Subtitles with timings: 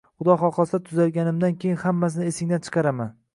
[0.21, 3.15] Xudo xohlasa, tuzalganimdan keyin hammasini esingdan chiqaraman”